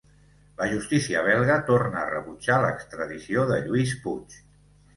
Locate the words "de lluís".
3.53-3.97